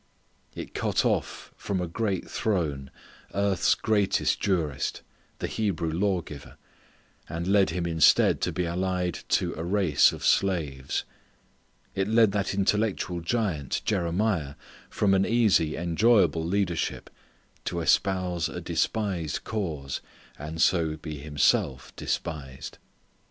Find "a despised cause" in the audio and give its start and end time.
18.49-20.01